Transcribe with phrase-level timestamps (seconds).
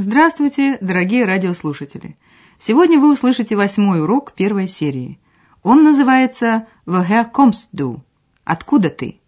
[0.00, 2.16] Здравствуйте, дорогие радиослушатели!
[2.60, 5.18] Сегодня вы услышите восьмой урок первой серии.
[5.64, 8.02] Он называется «Woher kommst du?»
[8.44, 9.18] «Откуда ты?».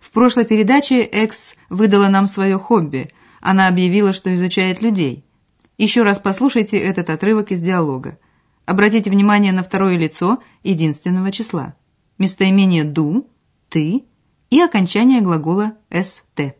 [0.00, 3.12] В прошлой передаче Экс выдала нам свое хобби.
[3.40, 5.24] Она объявила, что изучает людей.
[5.78, 8.18] Еще раз послушайте этот отрывок из диалога.
[8.66, 11.76] Обратите внимание на второе лицо единственного числа.
[12.18, 13.30] Местоимение «ду»,
[13.68, 14.02] «ты»
[14.50, 16.56] и окончание глагола «ст».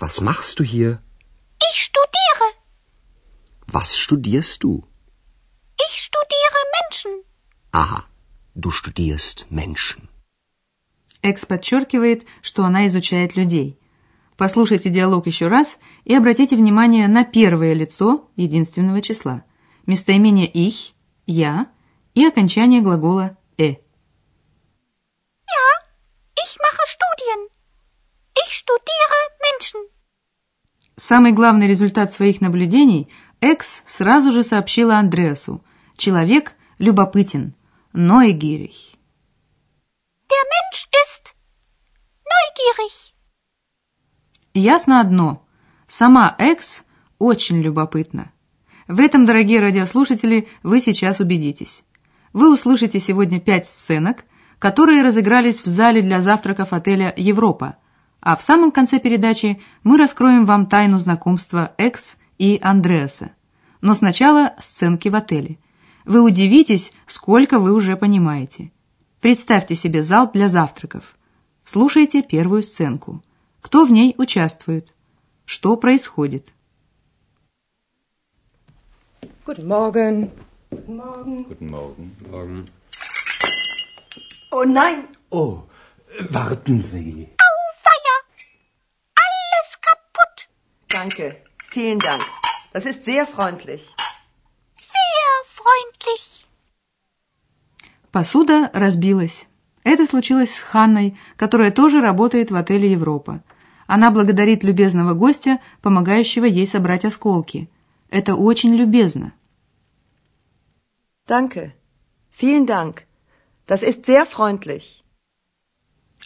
[0.00, 1.00] Was machst du hier?
[3.70, 4.86] Was studierst du?
[5.86, 7.12] Ich studiere Menschen.
[7.72, 8.02] Aha,
[8.54, 10.08] du studierst Menschen.
[11.20, 13.78] Экс подчеркивает, что она изучает людей.
[14.38, 19.44] Послушайте диалог еще раз и обратите внимание на первое лицо единственного числа.
[19.84, 20.94] Местоимение «ich»–
[21.26, 21.66] «я»
[22.14, 23.74] и окончание глагола «э».
[25.56, 25.68] Ja,
[26.42, 27.48] ich mache Studien.
[28.46, 29.80] Ich studiere Menschen.
[30.96, 33.08] Самый главный результат своих наблюдений
[33.40, 35.62] Экс сразу же сообщила Андреасу.
[35.96, 37.54] Человек любопытен,
[37.92, 38.96] neugierig.
[40.28, 41.34] Der Mensch ist
[42.24, 43.14] neugierig.
[44.54, 45.46] Ясно одно.
[45.86, 46.84] Сама Экс
[47.18, 48.32] очень любопытна.
[48.88, 51.84] В этом, дорогие радиослушатели, вы сейчас убедитесь.
[52.32, 54.24] Вы услышите сегодня пять сценок,
[54.58, 57.76] которые разыгрались в зале для завтраков отеля «Европа»,
[58.20, 63.32] а в самом конце передачи мы раскроем вам тайну знакомства Экс и Андреаса.
[63.80, 65.58] Но сначала сценки в отеле.
[66.04, 68.72] Вы удивитесь, сколько вы уже понимаете.
[69.20, 71.16] Представьте себе зал для завтраков.
[71.64, 73.22] Слушайте первую сценку.
[73.60, 74.94] Кто в ней участвует?
[75.44, 76.48] Что происходит?
[79.44, 80.30] Guten Morgen.
[80.70, 81.44] Guten Morgen.
[81.44, 82.16] Guten Morgen.
[82.30, 82.68] Morgen.
[84.50, 85.64] Oh nein, Oh,
[86.30, 87.28] warten Sie.
[87.84, 88.18] Feier.
[89.24, 90.48] Alles kaputt.
[90.88, 91.36] danke.
[91.70, 92.22] Vielen Dank.
[92.72, 93.82] Das ist sehr freundlich.
[94.76, 96.44] Sehr freundlich.
[98.12, 99.46] Посуда разбилась.
[99.84, 103.42] Это случилось с Ханной, которая тоже работает в отеле «Европа».
[103.86, 107.70] Она благодарит любезного гостя, помогающего ей собрать осколки.
[108.10, 109.32] Это очень любезно.
[111.26, 111.72] Danke.
[112.30, 113.04] Vielen Dank.
[113.66, 115.02] Das ist sehr freundlich.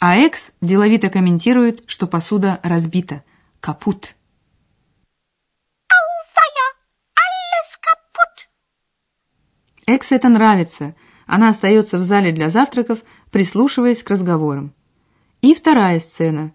[0.00, 3.22] А Экс деловито комментирует, что посуда разбита.
[3.60, 4.16] Капут.
[6.34, 6.69] Feier.
[7.24, 8.48] Alles kaputt.
[9.87, 10.94] Экс это нравится.
[11.26, 14.75] Она остается в зале для завтраков, прислушиваясь к разговорам.
[15.41, 16.53] И вторая сцена.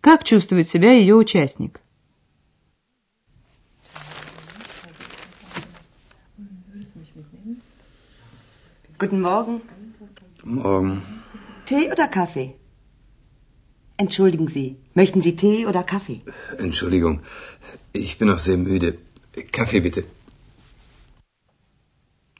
[0.00, 1.80] Как чувствует себя ее участник?
[9.00, 9.60] Guten Morgen.
[10.42, 11.02] Morgen.
[11.66, 12.56] Tee oder Kaffee?
[13.96, 16.20] Entschuldigen Sie, möchten Sie Tee oder Kaffee?
[16.58, 17.20] Entschuldigung,
[17.92, 18.98] ich bin noch sehr müde.
[19.52, 20.04] Kaffee bitte.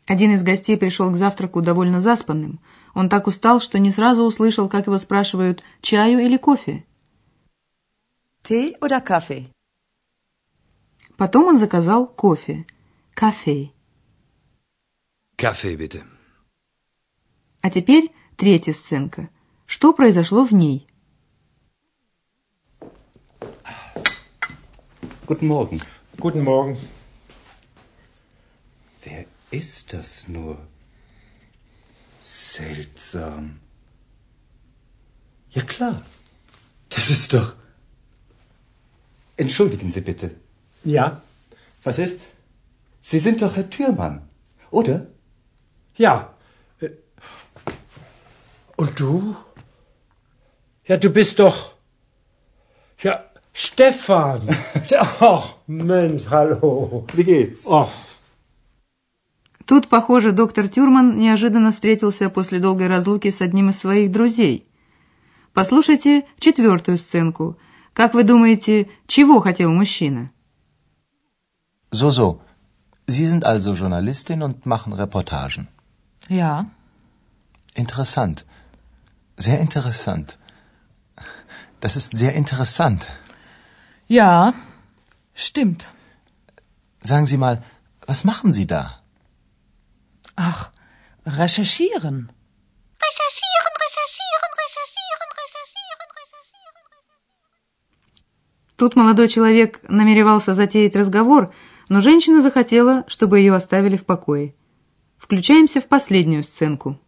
[0.09, 2.61] Один из гостей пришел к завтраку довольно заспанным.
[2.95, 6.87] Он так устал, что не сразу услышал, как его спрашивают «чаю или кофе?».
[8.43, 9.49] Tee oder Kaffee?
[11.19, 12.65] Потом он заказал кофе.
[13.13, 13.71] Кафе.
[15.37, 16.03] Kaffee bitte.
[17.61, 19.29] А теперь третья сценка.
[19.67, 20.87] Что произошло в ней?
[25.27, 25.83] Guten Morgen.
[26.17, 26.79] Guten Morgen.
[29.51, 30.59] Ist das nur?
[32.21, 33.61] Seltsam.
[35.51, 36.03] Ja klar.
[36.91, 37.55] Das ist doch.
[39.37, 40.31] Entschuldigen Sie bitte.
[40.85, 41.23] Ja,
[41.83, 42.21] was ist?
[43.03, 44.29] Sie sind doch Herr Türmann,
[44.71, 45.07] oder?
[45.97, 46.35] Ja.
[46.81, 46.91] Äh,
[48.77, 49.37] Und du?
[50.87, 51.75] Ja, du bist doch.
[53.03, 54.49] Ja, Stefan.
[55.21, 57.07] Ach, Mensch, hallo.
[57.15, 57.67] Wie geht's?
[57.71, 57.91] Ach,
[59.69, 64.67] Тут, похоже, доктор Тюрман неожиданно встретился после долгой разлуки с одним из своих друзей.
[65.53, 67.59] Послушайте четвертую сценку.
[67.93, 70.31] Как вы думаете, чего хотел мужчина?
[71.93, 72.41] So, so.
[73.07, 75.69] Sie sind also Journalistin und machen Reportagen.
[76.31, 76.67] Ja,
[77.75, 78.47] Interessant.
[79.37, 80.39] Sehr interessant.
[81.83, 83.03] Das ist sehr interessant.
[84.09, 84.55] ja,
[85.35, 85.87] stimmt.
[87.03, 87.63] Sagen Sie mal,
[88.07, 89.03] Was machen Sie da?
[90.41, 90.71] Ach,
[91.25, 92.31] recherchieren.
[93.07, 96.85] Recherchieren, recherchieren, recherchieren, recherchieren, recherchieren.
[98.77, 101.53] Тут молодой человек намеревался затеять разговор,
[101.89, 104.55] но женщина захотела, чтобы ее оставили в покое.
[105.17, 107.01] Включаемся в последнюю сценку.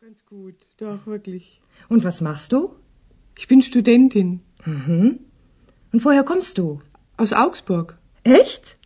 [0.00, 1.60] Ganz gut, doch, wirklich.
[1.88, 2.76] Und was machst du?
[3.36, 5.18] Ich bin Studentin Mhm.
[5.92, 6.80] Und woher kommst du?
[7.16, 7.98] aus Augsburg.
[8.22, 8.76] Echt?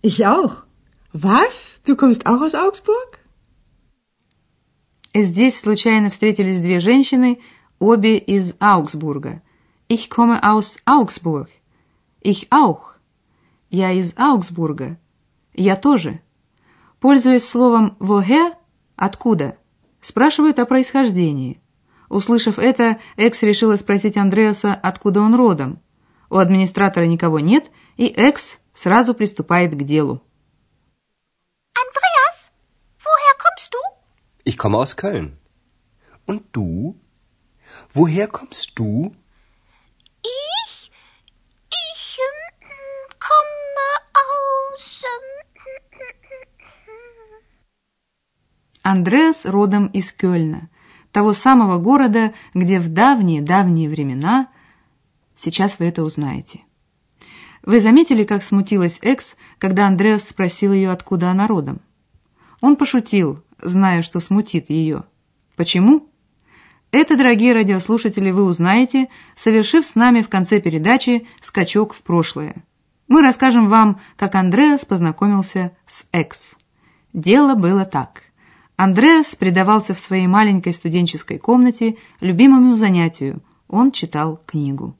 [0.00, 0.64] Ich auch.
[1.12, 1.71] Was?
[1.84, 3.18] Du kommst auch aus Augsburg?
[5.14, 7.40] Здесь случайно встретились две женщины,
[7.78, 9.42] обе из Аугсбурга.
[9.88, 11.48] Ich komme aus Augsburg.
[12.20, 12.94] Ich auch.
[13.68, 14.96] Я из Аугсбурга.
[15.54, 16.20] Я тоже.
[17.00, 18.54] Пользуясь словом «woher»—
[18.96, 19.56] «откуда»,
[20.00, 21.60] спрашивают о происхождении.
[22.08, 25.80] Услышав это, Экс решила спросить Андреаса, откуда он родом.
[26.30, 30.22] У администратора никого нет, и Экс сразу приступает к делу.
[31.74, 32.52] Andreas,
[32.98, 33.78] woher kommst du?
[34.44, 35.38] Ich komme aus Köln.
[36.26, 36.96] Und du?
[37.94, 39.14] Woher kommst du?
[40.22, 40.90] Ich?
[41.70, 43.88] Ich ähm, komme
[44.26, 45.02] aus.
[45.04, 45.42] Ähm,
[48.82, 50.68] Андреас родом из Кёльна,
[51.12, 54.48] того самого города, где в давние-давние времена...
[55.36, 56.62] Сейчас вы это узнаете.
[57.62, 61.80] Вы заметили, как смутилась Экс, когда Андреас спросил ее, откуда она родом?
[62.60, 65.04] Он пошутил, зная, что смутит ее.
[65.56, 66.08] Почему?
[66.90, 72.64] Это, дорогие радиослушатели, вы узнаете, совершив с нами в конце передачи скачок в прошлое.
[73.08, 76.56] Мы расскажем вам, как Андреас познакомился с Экс.
[77.12, 78.22] Дело было так.
[78.76, 83.42] Андреас предавался в своей маленькой студенческой комнате любимому занятию.
[83.68, 84.96] Он читал книгу.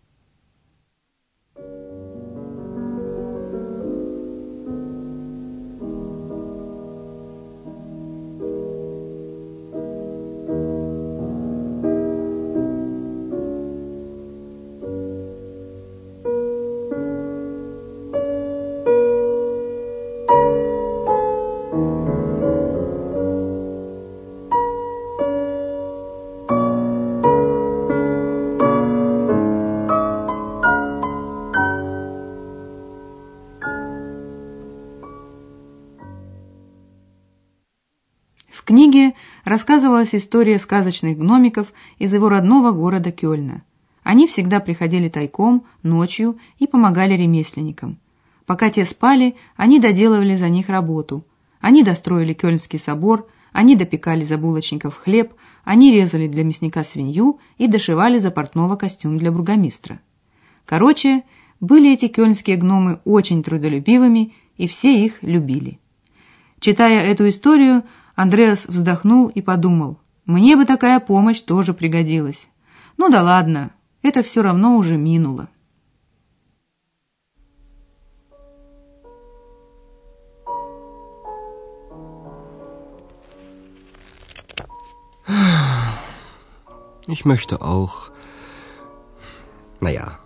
[39.52, 43.62] Рассказывалась история сказочных гномиков из его родного города Кёльна.
[44.02, 47.98] Они всегда приходили тайком, ночью и помогали ремесленникам.
[48.46, 51.26] Пока те спали, они доделывали за них работу.
[51.60, 55.34] Они достроили Кёльнский собор, они допекали за булочников хлеб,
[55.64, 60.00] они резали для мясника свинью и дошивали за портного костюм для бургомистра.
[60.64, 61.24] Короче,
[61.60, 65.78] были эти кёльнские гномы очень трудолюбивыми, и все их любили.
[66.58, 67.82] Читая эту историю,
[68.14, 72.48] Андреас вздохнул и подумал, мне бы такая помощь тоже пригодилась.
[72.96, 73.70] Ну да ладно,
[74.02, 75.48] это все равно уже минуло.
[87.08, 88.12] Ich möchte auch.
[89.80, 90.20] Naja,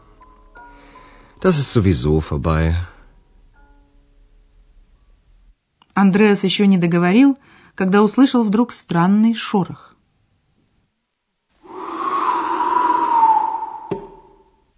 [1.41, 2.77] das ist sowieso vorbei.
[5.95, 7.39] Андреас еще не договорил,
[7.77, 9.95] когда услышал вдруг странный шорох.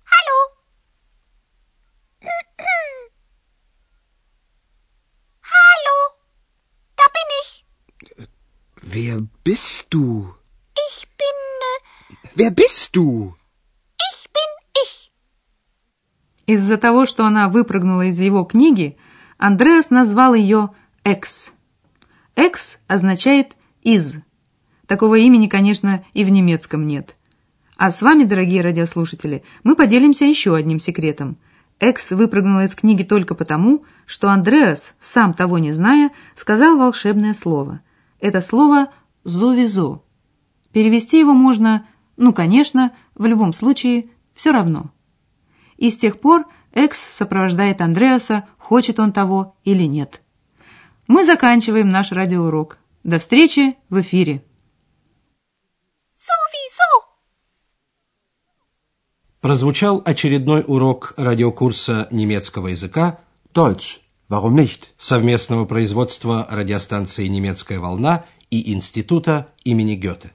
[0.05, 0.39] Hallo?
[5.55, 5.97] Hallo?
[6.99, 7.65] Da bin ich.
[8.83, 10.35] Wer bist du?
[10.89, 11.39] Ich bin.
[11.71, 13.37] Äh, Wer bist du?
[14.11, 14.51] ich bin
[14.85, 15.13] ich.
[16.47, 18.99] Из-за того, что она выпрыгнула из его книги,
[19.39, 20.71] Андреас назвал ее
[21.05, 21.53] «экс».
[22.39, 24.21] «Экс» означает «из».
[24.87, 27.17] Такого имени, конечно, и в немецком нет.
[27.77, 31.37] А с вами, дорогие радиослушатели, мы поделимся еще одним секретом.
[31.81, 37.81] Экс выпрыгнула из книги только потому, что Андреас, сам того не зная, сказал волшебное слово.
[38.21, 38.93] Это слово
[39.25, 40.03] «зовизо».
[40.71, 44.93] Перевести его можно, ну, конечно, в любом случае, все равно.
[45.77, 50.23] И с тех пор Экс сопровождает Андреаса, хочет он того или нет.
[51.09, 52.79] Мы заканчиваем наш радиоурок.
[53.03, 54.45] До встречи в эфире.
[59.41, 63.21] Прозвучал очередной урок радиокурса немецкого языка
[63.55, 64.01] Deutsch.
[64.29, 64.89] Warum nicht?
[64.99, 70.33] совместного производства радиостанции «Немецкая волна» и Института имени Гёте.